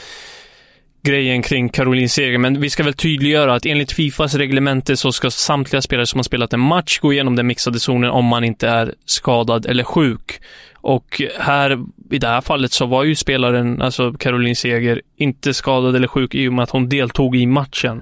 grejen 1.06 1.42
kring 1.42 1.70
Caroline 1.70 2.10
Seger, 2.10 2.38
men 2.38 2.62
vi 2.62 2.70
ska 2.70 2.84
väl 2.84 2.94
tydliggöra 2.94 3.54
att 3.54 3.66
enligt 3.66 3.92
Fifas 3.92 4.36
reglemente 4.36 4.98
så 4.98 5.12
ska 5.12 5.30
samtliga 5.30 5.82
spelare 5.82 6.06
som 6.06 6.18
har 6.18 6.24
spelat 6.24 6.54
en 6.54 6.60
match 6.60 7.00
gå 7.00 7.14
igenom 7.14 7.36
den 7.36 7.48
mixade 7.48 7.80
zonen 7.80 8.10
om 8.10 8.26
man 8.26 8.44
inte 8.44 8.68
är 8.68 8.94
skadad 9.06 9.66
eller 9.66 9.84
sjuk. 9.84 10.42
Och 10.82 11.22
här, 11.40 11.80
i 12.12 12.20
det 12.20 12.28
här 12.28 12.42
fallet, 12.42 12.72
så 12.72 12.86
var 12.86 13.04
ju 13.04 13.16
spelaren, 13.16 13.82
alltså 13.82 14.14
Caroline 14.14 14.56
Seger, 14.56 15.02
inte 15.18 15.54
skadad 15.54 15.96
eller 15.96 16.08
sjuk 16.08 16.36
i 16.36 16.48
och 16.48 16.54
med 16.54 16.64
att 16.64 16.70
hon 16.70 16.90
deltog 16.90 17.36
i 17.36 17.46
matchen. 17.46 18.02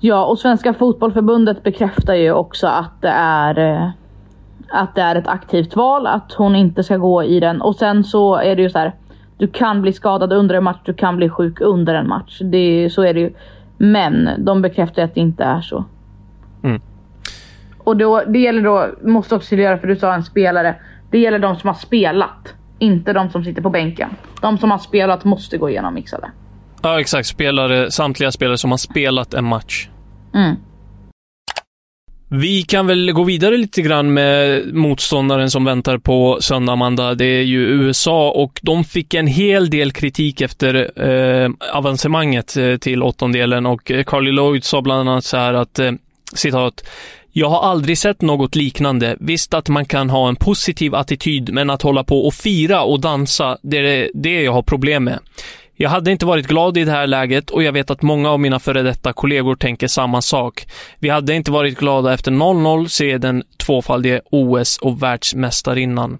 Ja, 0.00 0.24
och 0.24 0.38
Svenska 0.38 0.74
Fotbollförbundet 0.74 1.62
bekräftar 1.62 2.14
ju 2.14 2.32
också 2.32 2.66
att 2.66 3.02
det 3.02 3.08
är 3.08 3.58
eh, 3.58 3.90
att 4.72 4.94
det 4.94 5.02
är 5.02 5.16
ett 5.16 5.26
aktivt 5.26 5.76
val, 5.76 6.06
att 6.06 6.32
hon 6.32 6.56
inte 6.56 6.82
ska 6.82 6.96
gå 6.96 7.22
i 7.22 7.40
den. 7.40 7.62
Och 7.62 7.76
sen 7.76 8.04
så 8.04 8.36
är 8.36 8.56
det 8.56 8.62
ju 8.62 8.70
så 8.70 8.78
här, 8.78 8.94
du 9.36 9.48
kan 9.48 9.82
bli 9.82 9.92
skadad 9.92 10.32
under 10.32 10.54
en 10.54 10.64
match, 10.64 10.80
du 10.84 10.94
kan 10.94 11.16
bli 11.16 11.28
sjuk 11.28 11.60
under 11.60 11.94
en 11.94 12.08
match. 12.08 12.40
Det, 12.44 12.90
så 12.92 13.02
är 13.02 13.14
det 13.14 13.20
ju. 13.20 13.32
Men 13.76 14.30
de 14.38 14.62
bekräftar 14.62 15.02
att 15.02 15.14
det 15.14 15.20
inte 15.20 15.44
är 15.44 15.60
så. 15.60 15.84
Mm. 16.62 16.80
Och 17.78 17.96
då, 17.96 18.22
det 18.26 18.38
gäller 18.38 18.62
då, 18.62 18.88
måste 19.02 19.34
också 19.34 19.54
göra 19.54 19.78
för 19.78 19.88
du 19.88 19.96
sa 19.96 20.14
en 20.14 20.24
spelare. 20.24 20.74
Det 21.10 21.18
gäller 21.18 21.38
de 21.38 21.56
som 21.56 21.68
har 21.68 21.74
spelat, 21.74 22.54
inte 22.78 23.12
de 23.12 23.30
som 23.30 23.44
sitter 23.44 23.62
på 23.62 23.70
bänken. 23.70 24.10
De 24.40 24.58
som 24.58 24.70
har 24.70 24.78
spelat 24.78 25.24
måste 25.24 25.58
gå 25.58 25.70
igenom 25.70 25.94
mixade. 25.94 26.30
Ja, 26.82 27.00
exakt. 27.00 27.28
Spelare, 27.28 27.90
samtliga 27.90 28.32
spelare 28.32 28.58
som 28.58 28.70
har 28.70 28.78
spelat 28.78 29.34
en 29.34 29.44
match. 29.44 29.88
Mm. 30.34 30.56
Vi 32.34 32.62
kan 32.62 32.86
väl 32.86 33.12
gå 33.12 33.24
vidare 33.24 33.56
lite 33.56 33.82
grann 33.82 34.14
med 34.14 34.64
motståndaren 34.74 35.50
som 35.50 35.64
väntar 35.64 35.98
på 35.98 36.38
söndag, 36.40 36.72
Amanda. 36.72 37.14
Det 37.14 37.24
är 37.24 37.42
ju 37.42 37.58
USA 37.58 38.30
och 38.30 38.60
de 38.62 38.84
fick 38.84 39.14
en 39.14 39.26
hel 39.26 39.70
del 39.70 39.92
kritik 39.92 40.40
efter 40.40 40.90
eh, 41.08 41.50
avancemanget 41.72 42.56
eh, 42.56 42.76
till 42.76 43.02
åttondelen 43.02 43.66
och 43.66 43.90
eh, 43.90 44.04
Carly 44.04 44.32
Lloyd 44.32 44.64
sa 44.64 44.82
bland 44.82 45.08
annat 45.08 45.24
så 45.24 45.36
här 45.36 45.54
att, 45.54 45.78
eh, 45.78 45.92
citat, 46.34 46.84
jag 47.32 47.48
har 47.48 47.62
aldrig 47.70 47.98
sett 47.98 48.22
något 48.22 48.54
liknande. 48.54 49.16
Visst 49.20 49.54
att 49.54 49.68
man 49.68 49.84
kan 49.84 50.10
ha 50.10 50.28
en 50.28 50.36
positiv 50.36 50.94
attityd, 50.94 51.52
men 51.52 51.70
att 51.70 51.82
hålla 51.82 52.04
på 52.04 52.26
och 52.26 52.34
fira 52.34 52.82
och 52.82 53.00
dansa, 53.00 53.58
det 53.62 53.78
är 53.78 54.10
det 54.14 54.42
jag 54.42 54.52
har 54.52 54.62
problem 54.62 55.04
med. 55.04 55.18
Jag 55.74 55.90
hade 55.90 56.10
inte 56.10 56.26
varit 56.26 56.46
glad 56.46 56.78
i 56.78 56.84
det 56.84 56.90
här 56.90 57.06
läget 57.06 57.50
och 57.50 57.62
jag 57.62 57.72
vet 57.72 57.90
att 57.90 58.02
många 58.02 58.30
av 58.30 58.40
mina 58.40 58.58
före 58.58 58.82
detta 58.82 59.12
kollegor 59.12 59.56
tänker 59.56 59.88
samma 59.88 60.22
sak. 60.22 60.66
Vi 60.98 61.08
hade 61.08 61.34
inte 61.34 61.50
varit 61.50 61.78
glada 61.78 62.14
efter 62.14 62.30
0-0 62.30 62.88
se 62.88 63.18
den 63.18 63.42
tvåfaldige 63.56 64.20
OS 64.30 64.78
och 64.78 65.02
världsmästarinnan. 65.02 66.18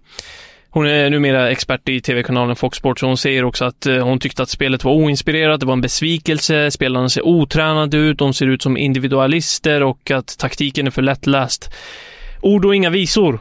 Hon 0.71 0.87
är 0.87 1.11
numera 1.11 1.51
expert 1.51 1.89
i 1.89 2.01
tv-kanalen 2.01 2.57
Fox 2.57 2.79
Sports 2.79 3.03
och 3.03 3.09
hon 3.09 3.17
säger 3.17 3.45
också 3.45 3.65
att 3.65 3.87
eh, 3.87 4.05
hon 4.05 4.19
tyckte 4.19 4.43
att 4.43 4.51
spelet 4.51 4.85
var 4.85 4.93
oinspirerat, 4.93 5.61
det 5.61 5.67
var 5.67 5.73
en 5.73 5.81
besvikelse, 5.81 6.71
spelarna 6.71 7.09
ser 7.09 7.27
otränade 7.27 7.97
ut, 7.97 8.19
de 8.19 8.35
ser 8.35 8.47
ut 8.47 8.63
som 8.63 8.77
individualister 8.77 9.83
och 9.83 10.11
att 10.11 10.39
taktiken 10.39 10.87
är 10.87 10.91
för 10.91 11.03
lättläst. 11.03 11.71
Ord 12.41 12.65
och 12.65 12.75
inga 12.75 12.91
visor. 12.91 13.41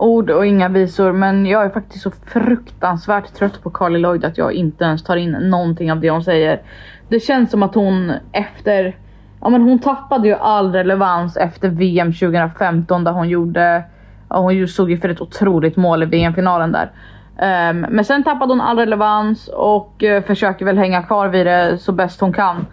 Ord 0.00 0.30
och 0.30 0.46
inga 0.46 0.68
visor, 0.68 1.12
men 1.12 1.46
jag 1.46 1.64
är 1.64 1.70
faktiskt 1.70 2.02
så 2.02 2.10
fruktansvärt 2.10 3.34
trött 3.34 3.62
på 3.62 3.70
Carly 3.70 3.98
Lloyd 3.98 4.24
att 4.24 4.38
jag 4.38 4.52
inte 4.52 4.84
ens 4.84 5.04
tar 5.04 5.16
in 5.16 5.30
någonting 5.30 5.92
av 5.92 6.00
det 6.00 6.10
hon 6.10 6.24
säger. 6.24 6.62
Det 7.08 7.20
känns 7.20 7.50
som 7.50 7.62
att 7.62 7.74
hon 7.74 8.12
efter, 8.32 8.96
ja 9.40 9.48
men 9.48 9.62
hon 9.62 9.78
tappade 9.78 10.28
ju 10.28 10.34
all 10.34 10.72
relevans 10.72 11.36
efter 11.36 11.68
VM 11.68 12.12
2015 12.12 13.04
där 13.04 13.12
hon 13.12 13.28
gjorde 13.28 13.84
hon 14.38 14.68
stod 14.68 14.90
ju 14.90 14.98
för 14.98 15.08
ett 15.08 15.20
otroligt 15.20 15.76
mål 15.76 16.02
i 16.02 16.06
VM-finalen 16.06 16.72
där. 16.72 16.90
Um, 17.70 17.80
men 17.80 18.04
sen 18.04 18.24
tappade 18.24 18.52
hon 18.52 18.60
all 18.60 18.78
relevans 18.78 19.48
och 19.48 20.02
uh, 20.02 20.22
försöker 20.22 20.64
väl 20.64 20.78
hänga 20.78 21.02
kvar 21.02 21.28
vid 21.28 21.46
det 21.46 21.78
så 21.78 21.92
bäst 21.92 22.20
hon 22.20 22.32
kan. 22.32 22.66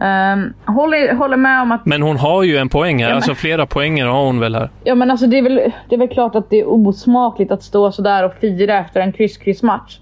Um, 0.00 0.54
håller, 0.74 1.14
håller 1.14 1.36
med 1.36 1.62
om 1.62 1.72
att... 1.72 1.86
Men 1.86 2.02
hon 2.02 2.16
har 2.16 2.42
ju 2.42 2.56
en 2.56 2.68
poäng 2.68 2.96
här. 2.98 3.02
Ja, 3.02 3.08
men... 3.08 3.16
Alltså 3.16 3.34
flera 3.34 3.66
poänger 3.66 4.06
har 4.06 4.24
hon 4.24 4.40
väl 4.40 4.54
här. 4.54 4.70
Ja 4.84 4.94
men 4.94 5.10
alltså 5.10 5.26
det 5.26 5.38
är, 5.38 5.42
väl, 5.42 5.72
det 5.88 5.94
är 5.94 5.98
väl 5.98 6.08
klart 6.08 6.34
att 6.34 6.50
det 6.50 6.60
är 6.60 6.68
osmakligt 6.68 7.52
att 7.52 7.62
stå 7.62 7.92
sådär 7.92 8.24
och 8.24 8.34
fira 8.34 8.78
efter 8.78 9.00
en 9.00 9.12
kryss-kryss-match. 9.12 9.98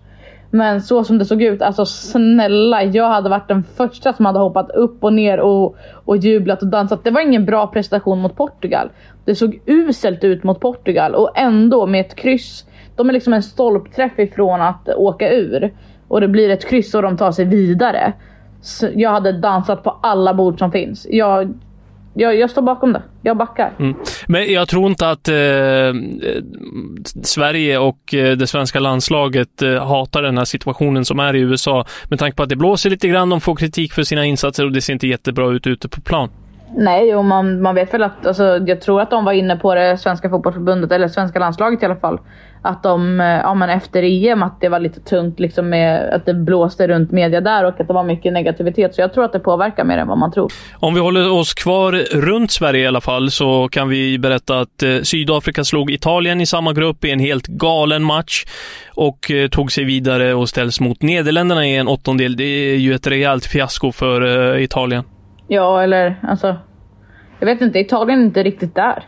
Men 0.51 0.83
så 0.83 1.05
som 1.05 1.19
det 1.19 1.25
såg 1.25 1.43
ut, 1.43 1.63
alltså 1.63 1.87
snälla, 1.87 2.83
jag 2.83 3.09
hade 3.09 3.29
varit 3.29 3.49
den 3.49 3.65
första 3.77 4.13
som 4.13 4.25
hade 4.25 4.39
hoppat 4.39 4.71
upp 4.71 5.05
och 5.05 5.13
ner 5.13 5.41
och, 5.41 5.77
och 6.05 6.17
jublat 6.17 6.63
och 6.63 6.69
dansat. 6.69 7.05
Det 7.05 7.11
var 7.11 7.21
ingen 7.21 7.45
bra 7.45 7.67
prestation 7.67 8.21
mot 8.21 8.37
Portugal. 8.37 8.91
Det 9.25 9.35
såg 9.35 9.61
uselt 9.67 10.25
ut 10.25 10.45
mot 10.45 10.61
Portugal 10.61 11.15
och 11.15 11.39
ändå 11.39 11.87
med 11.87 12.01
ett 12.01 12.15
kryss. 12.15 12.65
De 12.97 13.09
är 13.09 13.13
liksom 13.13 13.33
en 13.33 13.43
stolpträff 13.43 14.19
ifrån 14.19 14.61
att 14.61 14.89
åka 14.89 15.31
ur. 15.31 15.73
Och 16.09 16.21
det 16.21 16.29
blir 16.29 16.51
ett 16.51 16.69
kryss 16.69 16.95
och 16.95 17.03
de 17.03 17.17
tar 17.17 17.33
sig 17.33 17.45
vidare. 17.45 18.13
Jag 18.95 19.11
hade 19.11 19.33
dansat 19.33 19.85
på 19.85 19.99
alla 20.03 20.35
bord 20.35 20.59
som 20.59 20.73
finns. 20.73 21.07
Jag, 21.11 21.55
jag, 22.15 22.37
jag 22.37 22.51
står 22.51 22.63
bakom 22.63 22.93
det. 22.93 23.03
Jag 23.23 23.37
backar. 23.37 23.73
Mm. 23.79 23.95
Men 24.27 24.53
jag 24.53 24.69
tror 24.69 24.87
inte 24.87 25.11
att 25.11 25.29
eh, 25.29 25.35
Sverige 27.23 27.79
och 27.79 28.15
eh, 28.15 28.37
det 28.37 28.47
svenska 28.47 28.81
landslaget 28.81 29.63
eh, 29.63 29.87
hatar 29.87 30.23
den 30.23 30.39
här 30.39 30.45
situationen 30.45 31.05
som 31.05 31.21
är 31.21 31.35
i 31.37 31.41
USA. 31.41 31.85
Med 32.09 32.19
tanke 32.19 32.37
på 32.37 32.43
att 32.43 32.49
det 32.49 32.57
blåser 32.57 32.91
lite 32.91 33.09
grann, 33.09 33.31
de 33.31 33.41
får 33.41 33.57
kritik 33.57 33.93
för 33.93 34.03
sina 34.03 34.25
insatser 34.25 34.65
och 34.65 34.73
det 34.73 34.81
ser 34.81 34.93
inte 34.93 35.07
jättebra 35.07 35.51
ut 35.51 35.67
ute 35.67 35.89
på 35.89 36.01
plan. 36.01 36.31
Nej, 36.77 37.15
och 37.15 37.25
man, 37.25 37.63
man 37.63 37.75
vet 37.75 37.95
väl 37.95 38.03
att, 38.03 38.27
alltså, 38.27 38.59
jag 38.67 38.81
tror 38.81 39.01
att 39.01 39.11
de 39.11 39.25
var 39.25 39.33
inne 39.33 39.57
på 39.57 39.75
det 39.75 39.99
svenska 39.99 40.31
fotbollsförbundet, 40.31 40.93
eller 40.93 41.09
svenska 41.09 41.39
landslaget 41.39 41.83
i 41.83 41.87
alla 41.87 41.97
fall. 41.97 42.19
Att 42.67 42.83
de, 42.83 43.21
eh, 43.21 43.27
ja 43.27 43.55
men 43.55 43.71
efter 43.71 44.03
EM, 44.03 44.43
att 44.43 44.61
det 44.61 44.69
var 44.69 44.81
lite 44.81 45.01
tungt 45.01 45.41
liksom 45.41 45.69
med 45.69 46.15
att 46.15 46.27
det 46.27 46.35
blåste 46.35 46.89
runt 46.89 47.11
media 47.11 47.41
där 47.41 47.65
och 47.65 47.81
att 47.81 47.89
det 47.89 47.95
var 47.95 48.05
mycket 48.05 48.33
negativitet. 48.33 48.95
Så 48.95 49.01
jag 49.01 49.15
tror 49.15 49.25
att 49.25 49.33
det 49.33 49.39
påverkar 49.39 49.85
mer 49.85 49.99
än 49.99 50.09
vad 50.09 50.19
man 50.19 50.33
tror. 50.33 50.53
Om 50.75 50.95
vi 50.95 51.01
håller 51.01 51.33
oss 51.33 51.55
kvar 51.55 51.93
runt 52.13 52.51
Sverige 52.51 52.85
i 52.85 52.87
alla 52.87 53.01
fall 53.01 53.31
så 53.31 53.69
kan 53.69 53.89
vi 53.89 54.19
berätta 54.19 54.61
att 54.61 54.83
eh, 54.83 55.01
Sydafrika 55.03 55.65
slog 55.65 55.91
Italien 55.91 56.41
i 56.41 56.47
samma 56.47 56.73
grupp 56.73 57.05
i 57.05 57.11
en 57.11 57.21
helt 57.21 57.47
galen 57.47 58.05
match 58.05 58.45
och 58.95 59.31
eh, 59.31 59.49
tog 59.49 59.73
sig 59.73 59.85
vidare 59.85 60.35
och 60.35 60.49
ställs 60.49 60.81
mot 60.81 61.03
Nederländerna 61.03 61.67
i 61.67 61.77
en 61.77 61.89
åttondel. 61.89 62.37
Det 62.37 62.45
är 62.45 62.77
ju 62.77 62.95
ett 62.95 63.07
rejält 63.07 63.47
fiasko 63.47 63.93
för 63.93 64.57
Italien. 64.59 65.05
Ja, 65.49 65.83
eller 65.83 66.17
alltså. 66.23 66.57
Jag 67.39 67.47
vet 67.47 67.61
inte, 67.61 67.79
Italien 67.79 68.21
är 68.21 68.25
inte 68.25 68.43
riktigt 68.43 68.75
där. 68.75 69.05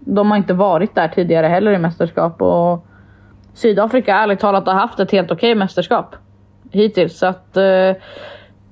De 0.00 0.30
har 0.30 0.38
inte 0.38 0.54
varit 0.54 0.94
där 0.94 1.08
tidigare 1.08 1.46
heller 1.46 1.72
i 1.72 1.78
mästerskap 1.78 2.42
och 2.42 2.86
Sydafrika 3.54 4.14
ärligt 4.14 4.40
talat 4.40 4.66
har 4.66 4.74
haft 4.74 5.00
ett 5.00 5.10
helt 5.10 5.30
okej 5.30 5.54
mästerskap 5.54 6.14
hittills. 6.72 7.18
Så 7.18 7.26
att, 7.26 7.56
eh, 7.56 7.62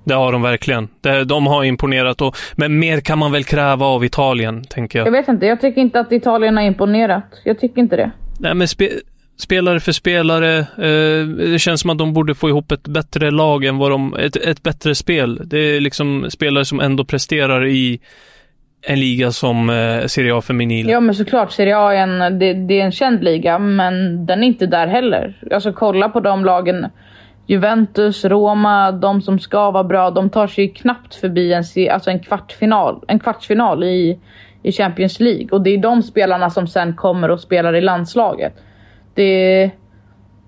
Det 0.04 0.14
har 0.14 0.32
de 0.32 0.42
verkligen. 0.42 0.88
De 1.26 1.46
har 1.46 1.64
imponerat, 1.64 2.20
och, 2.20 2.36
men 2.56 2.78
mer 2.78 3.00
kan 3.00 3.18
man 3.18 3.32
väl 3.32 3.44
kräva 3.44 3.86
av 3.86 4.04
Italien, 4.04 4.64
tänker 4.64 4.98
jag. 4.98 5.06
jag 5.06 5.12
vet 5.12 5.28
inte, 5.28 5.46
jag 5.46 5.60
tycker 5.60 5.80
inte 5.80 6.00
att 6.00 6.12
Italien 6.12 6.56
har 6.56 6.64
imponerat. 6.64 7.24
Jag 7.44 7.60
tycker 7.60 7.80
inte 7.80 7.96
det. 7.96 8.10
Nej, 8.40 8.54
men 8.54 8.68
spe, 8.68 8.90
spelare 9.36 9.80
för 9.80 9.92
spelare. 9.92 10.58
Eh, 10.58 11.26
det 11.26 11.58
känns 11.58 11.80
som 11.80 11.90
att 11.90 11.98
de 11.98 12.12
borde 12.12 12.34
få 12.34 12.48
ihop 12.48 12.72
ett 12.72 12.88
bättre 12.88 13.30
lag 13.30 13.64
än 13.64 13.78
vad 13.78 13.90
de... 13.90 14.14
Ett, 14.14 14.36
ett 14.36 14.62
bättre 14.62 14.94
spel. 14.94 15.40
Det 15.44 15.58
är 15.58 15.80
liksom 15.80 16.26
spelare 16.30 16.64
som 16.64 16.80
ändå 16.80 17.04
presterar 17.04 17.66
i 17.66 18.00
en 18.82 19.00
liga 19.00 19.30
som 19.30 19.70
eh, 19.70 20.06
Serie 20.06 20.34
A 20.34 20.40
feminil. 20.40 20.88
Ja 20.88 21.00
men 21.00 21.14
såklart, 21.14 21.52
Serie 21.52 21.78
A 21.78 21.94
är 21.94 22.02
en, 22.02 22.38
det, 22.38 22.54
det 22.54 22.80
är 22.80 22.84
en 22.84 22.92
känd 22.92 23.24
liga, 23.24 23.58
men 23.58 24.26
den 24.26 24.42
är 24.42 24.46
inte 24.46 24.66
där 24.66 24.86
heller. 24.86 25.42
Alltså 25.52 25.72
kolla 25.72 26.08
på 26.08 26.20
de 26.20 26.44
lagen. 26.44 26.86
Juventus, 27.46 28.24
Roma, 28.24 28.92
de 28.92 29.22
som 29.22 29.38
ska 29.38 29.70
vara 29.70 29.84
bra, 29.84 30.10
de 30.10 30.30
tar 30.30 30.46
sig 30.46 30.68
knappt 30.68 31.14
förbi 31.14 31.52
en, 31.52 31.64
alltså 31.92 32.10
en, 32.10 32.20
kvartsfinal, 32.20 33.04
en 33.08 33.18
kvartsfinal 33.18 33.84
i, 33.84 34.18
i 34.62 34.72
Champions 34.72 35.20
League. 35.20 35.48
Och 35.52 35.62
det 35.62 35.70
är 35.70 35.78
de 35.78 36.02
spelarna 36.02 36.50
som 36.50 36.66
sen 36.66 36.96
kommer 36.96 37.30
och 37.30 37.40
spelar 37.40 37.74
i 37.74 37.80
landslaget. 37.80 38.52
Det, 39.14 39.70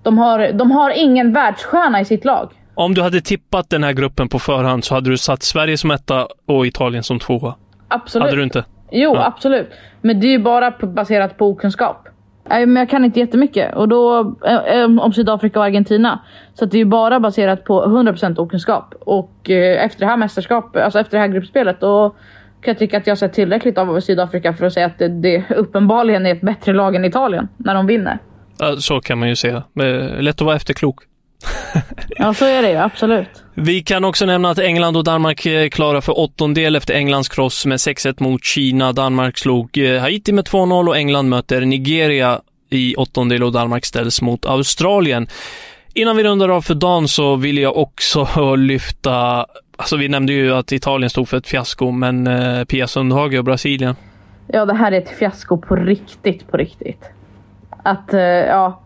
de, 0.03 0.17
har, 0.17 0.51
de 0.51 0.71
har 0.71 0.91
ingen 0.91 1.33
världsstjärna 1.33 2.01
i 2.01 2.05
sitt 2.05 2.25
lag. 2.25 2.51
Om 2.73 2.93
du 2.93 3.01
hade 3.01 3.21
tippat 3.21 3.69
den 3.69 3.83
här 3.83 3.93
gruppen 3.93 4.29
på 4.29 4.39
förhand 4.39 4.83
så 4.85 4.95
hade 4.95 5.09
du 5.09 5.17
satt 5.17 5.43
Sverige 5.43 5.77
som 5.77 5.91
etta 5.91 6.27
och 6.47 6.67
Italien 6.67 7.03
som 7.03 7.19
tvåa. 7.19 7.55
Absolut. 7.91 8.23
Hade 8.25 8.35
du 8.37 8.43
inte? 8.43 8.65
Jo, 8.91 9.11
Ja. 9.15 9.25
absolut. 9.25 9.69
Men 10.01 10.19
det 10.19 10.27
är 10.27 10.31
ju 10.31 10.39
bara 10.39 10.71
baserat 10.81 11.37
på 11.37 11.47
okunskap. 11.49 12.07
Men 12.49 12.75
jag 12.75 12.89
kan 12.89 13.05
inte 13.05 13.19
jättemycket. 13.19 13.75
Och 13.75 13.87
då, 13.87 14.19
eh, 14.45 14.55
eh, 14.55 14.83
om 14.99 15.13
Sydafrika 15.13 15.59
och 15.59 15.65
Argentina. 15.65 16.19
Så 16.53 16.65
det 16.65 16.77
är 16.77 16.79
ju 16.79 16.85
bara 16.85 17.19
baserat 17.19 17.63
på 17.63 17.85
100% 17.85 18.39
okunskap. 18.39 18.93
Och 18.99 19.49
eh, 19.49 19.85
efter 19.85 19.99
det 19.99 20.05
här 20.05 20.17
mästerskapet, 20.17 20.83
alltså 20.83 20.99
efter 20.99 21.17
det 21.17 21.21
här 21.21 21.27
gruppspelet, 21.27 21.79
då 21.79 22.09
kan 22.61 22.71
jag 22.71 22.77
tycka 22.79 22.97
att 22.97 23.07
jag 23.07 23.11
har 23.11 23.17
sett 23.17 23.33
tillräckligt 23.33 23.77
av 23.77 23.99
Sydafrika 23.99 24.53
för 24.53 24.65
att 24.65 24.73
säga 24.73 24.85
att 24.85 24.99
det, 24.99 25.07
det 25.07 25.43
uppenbarligen 25.55 26.25
är 26.25 26.31
ett 26.31 26.41
bättre 26.41 26.73
lag 26.73 26.95
än 26.95 27.05
Italien 27.05 27.47
när 27.57 27.75
de 27.75 27.87
vinner. 27.87 28.17
Ja, 28.59 28.75
Så 28.77 28.99
kan 29.01 29.19
man 29.19 29.29
ju 29.29 29.35
säga. 29.35 29.63
Lätt 30.19 30.35
att 30.35 30.41
vara 30.41 30.55
efterklok. 30.55 30.99
Ja, 32.17 32.33
så 32.33 32.45
är 32.45 32.61
det 32.61 32.69
ju. 32.69 32.77
Absolut. 32.77 33.43
Vi 33.53 33.83
kan 33.83 34.05
också 34.05 34.25
nämna 34.25 34.49
att 34.49 34.59
England 34.59 34.97
och 34.97 35.03
Danmark 35.03 35.45
är 35.45 35.69
klara 35.69 36.01
för 36.01 36.19
åttondel 36.19 36.75
efter 36.75 36.93
Englands 36.93 37.29
kross 37.29 37.65
med 37.65 37.77
6-1 37.77 38.23
mot 38.23 38.43
Kina. 38.43 38.93
Danmark 38.93 39.37
slog 39.37 39.77
eh, 39.77 40.01
Haiti 40.01 40.31
med 40.31 40.45
2-0 40.45 40.87
och 40.87 40.97
England 40.97 41.29
möter 41.29 41.61
Nigeria 41.61 42.41
i 42.69 42.95
åttondel 42.95 43.43
och 43.43 43.51
Danmark 43.51 43.85
ställs 43.85 44.21
mot 44.21 44.45
Australien. 44.45 45.27
Innan 45.93 46.17
vi 46.17 46.23
rundar 46.23 46.49
av 46.49 46.61
för 46.61 46.75
dagen 46.75 47.07
så 47.07 47.35
vill 47.35 47.57
jag 47.57 47.77
också 47.77 48.27
lyfta, 48.55 49.45
alltså 49.77 49.97
vi 49.97 50.07
nämnde 50.07 50.33
ju 50.33 50.53
att 50.53 50.71
Italien 50.71 51.09
stod 51.09 51.29
för 51.29 51.37
ett 51.37 51.47
fiasko, 51.47 51.91
men 51.91 52.27
eh, 52.27 52.63
Pia 52.63 52.87
Sundhage 52.87 53.37
och 53.37 53.45
Brasilien. 53.45 53.95
Ja, 54.47 54.65
det 54.65 54.73
här 54.73 54.91
är 54.91 54.97
ett 54.97 55.17
fiasko 55.19 55.57
på 55.57 55.75
riktigt, 55.75 56.51
på 56.51 56.57
riktigt. 56.57 57.09
Att, 57.83 58.13
eh, 58.13 58.19
ja, 58.21 58.81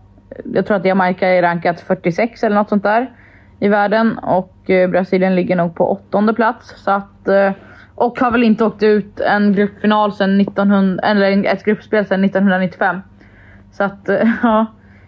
jag 0.54 0.66
tror 0.66 0.78
att 0.78 0.86
Jamaica 0.86 1.28
är 1.28 1.42
rankat 1.42 1.82
46 1.82 2.44
eller 2.44 2.56
något 2.56 2.70
sånt 2.70 2.84
där 2.84 3.12
i 3.60 3.68
världen 3.68 4.18
och 4.18 4.70
eh, 4.70 4.90
Brasilien 4.90 5.36
ligger 5.36 5.56
nog 5.56 5.76
på 5.76 5.92
åttonde 5.92 6.34
plats. 6.34 6.74
Så 6.84 6.92
att, 6.92 7.28
eh, 7.28 7.52
och 7.96 8.20
har 8.20 8.32
väl 8.32 8.44
inte 8.44 8.66
åkt 8.66 8.84
ut 8.84 9.20
en 9.20 9.54
gruppfinal 9.54 10.14
sedan 10.14 10.42
1900, 10.42 11.04
eller 11.04 11.46
ett 11.46 11.64
gruppspel 11.64 12.06
sedan 12.06 12.24
1995. 12.24 13.02
Så 13.72 13.84
att, 13.84 14.10
eh, 14.10 14.30
ja, 14.44 14.66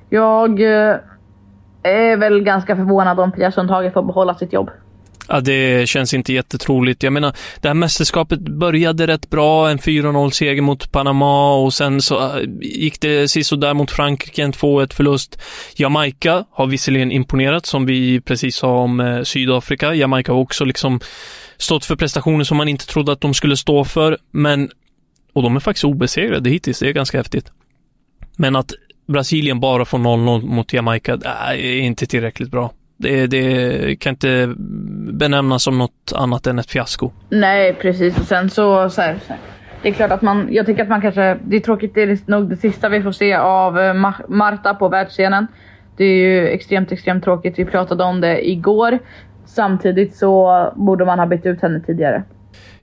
jag 0.10 0.60
är 1.84 2.18
väl 2.18 2.44
ganska 2.44 2.76
förvånad 2.76 3.20
om 3.20 3.32
Pia 3.32 3.52
Sundhage 3.52 3.94
får 3.94 4.04
behålla 4.04 4.34
sitt 4.34 4.54
jobb. 4.54 4.70
Ja, 5.28 5.42
det 5.42 5.90
känns 5.90 6.14
inte 6.14 6.34
jättetroligt. 6.34 7.04
Jag 7.04 7.14
menar, 7.14 7.36
det 7.62 7.68
här 7.68 7.76
mästerskapet 7.76 8.40
började 8.40 9.08
rätt 9.08 9.30
bra, 9.30 9.70
en 9.70 9.78
4-0-seger 9.78 10.62
mot 10.62 10.92
Panama 10.92 11.56
och 11.56 11.74
sen 11.74 12.02
så 12.02 12.38
äh, 12.38 12.44
gick 12.62 13.02
det 13.02 13.28
sisådär 13.28 13.74
mot 13.74 13.92
Frankrike, 13.92 14.44
en 14.44 14.54
2-1 14.54 14.94
förlust. 14.94 15.42
Jamaica 15.76 16.46
har 16.52 16.68
visserligen 16.68 17.12
imponerat, 17.12 17.66
som 17.66 17.86
vi 17.86 18.22
precis 18.22 18.56
sa 18.56 18.78
om 18.78 19.00
eh, 19.00 19.24
Sydafrika. 19.24 19.94
Jamaica 19.94 20.32
har 20.32 20.40
också 20.40 20.66
liksom 20.66 21.00
stått 21.58 21.86
för 21.86 21.96
prestationer 21.96 22.44
som 22.44 22.58
man 22.58 22.68
inte 22.68 22.88
trodde 22.88 23.12
att 23.12 23.22
de 23.22 23.34
skulle 23.34 23.58
stå 23.58 23.84
för, 23.86 24.18
men 24.32 24.70
och 25.34 25.44
de 25.44 25.56
är 25.56 25.60
faktiskt 25.60 25.86
obesegrade 25.86 26.50
hittills, 26.50 26.80
det 26.80 26.90
är 26.90 26.94
ganska 26.94 27.18
häftigt. 27.18 27.52
Men 28.38 28.56
att 28.56 28.72
Brasilien 29.08 29.60
bara 29.60 29.86
får 29.86 29.98
0-0 29.98 30.46
mot 30.46 30.74
Jamaica, 30.74 31.18
det 31.18 31.28
är 31.28 31.80
inte 31.80 32.06
tillräckligt 32.06 32.52
bra. 32.52 32.74
Det, 32.98 33.28
det 33.28 33.96
kan 34.00 34.10
inte 34.10 34.54
benämnas 35.14 35.64
som 35.64 35.78
något 35.78 36.14
annat 36.16 36.48
än 36.48 36.60
ett 36.60 36.72
fiasko. 36.72 37.12
Nej, 37.30 37.74
precis. 37.74 38.20
Och 38.20 38.26
sen 38.26 38.50
så, 38.50 38.90
så, 38.90 39.02
här, 39.02 39.16
så 39.28 39.34
här. 39.34 39.40
Det 39.82 39.90
är 39.90 39.94
klart 39.94 40.12
att 40.12 40.22
man, 40.22 40.48
jag 40.52 40.66
tycker 40.66 40.84
att 40.84 40.90
man 40.90 41.02
kanske, 41.02 41.38
det 41.44 41.56
är 41.56 41.60
tråkigt, 41.60 41.96
det 41.96 42.02
är 42.02 42.20
nog 42.26 42.50
det 42.50 42.58
sista 42.58 42.90
vi 42.90 43.02
får 43.02 43.12
se 43.12 43.34
av 43.34 43.80
eh, 43.80 43.94
Marta 44.28 44.74
på 44.74 44.90
världsscenen. 44.90 45.48
Det 45.98 46.04
är 46.04 46.16
ju 46.16 46.48
extremt, 46.48 46.92
extremt 46.92 47.24
tråkigt. 47.24 47.60
Vi 47.60 47.66
pratade 47.66 48.04
om 48.04 48.22
det 48.22 48.50
igår. 48.50 49.00
Samtidigt 49.46 50.16
så 50.16 50.74
borde 50.76 51.06
man 51.06 51.20
ha 51.20 51.26
bytt 51.26 51.46
ut 51.46 51.62
henne 51.62 51.80
tidigare. 51.80 52.24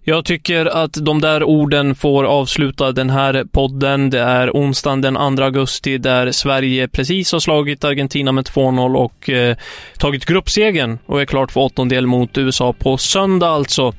Jag 0.06 0.24
tycker 0.24 0.66
att 0.66 0.92
de 0.92 1.20
där 1.20 1.44
orden 1.44 1.94
får 1.94 2.24
avsluta 2.24 2.92
den 2.92 3.10
här 3.10 3.44
podden. 3.52 4.10
Det 4.10 4.20
är 4.20 4.50
onsdagen 4.50 5.00
den 5.00 5.36
2 5.36 5.42
augusti 5.42 5.98
där 5.98 6.32
Sverige 6.32 6.88
precis 6.88 7.32
har 7.32 7.40
slagit 7.40 7.84
Argentina 7.84 8.32
med 8.32 8.44
2-0 8.44 8.96
och 8.96 9.30
eh, 9.30 9.56
tagit 9.98 10.24
gruppsegen 10.24 10.98
och 11.06 11.20
är 11.20 11.24
klart 11.24 11.52
för 11.52 11.60
åttondel 11.60 12.06
mot 12.06 12.38
USA 12.38 12.72
på 12.72 12.96
söndag 12.96 13.48
alltså. 13.48 13.94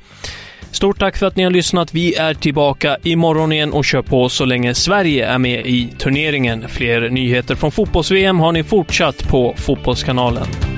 Stort 0.72 1.00
tack 1.00 1.18
för 1.18 1.26
att 1.26 1.36
ni 1.36 1.44
har 1.44 1.52
lyssnat. 1.52 1.94
Vi 1.94 2.16
är 2.16 2.34
tillbaka 2.34 2.98
imorgon 3.04 3.52
igen 3.52 3.74
och 3.74 3.86
kör 3.86 4.02
på 4.02 4.30
så 4.30 4.46
länge 4.46 4.74
Sverige 4.74 5.28
är 5.28 5.38
med 5.38 5.66
i 5.66 5.88
turneringen. 5.98 6.68
Fler 6.68 7.10
nyheter 7.10 7.56
från 7.56 7.72
fotbolls-VM 7.72 8.40
har 8.40 8.52
ni 8.52 8.64
fortsatt 8.64 9.30
på 9.30 9.54
Fotbollskanalen. 9.58 10.75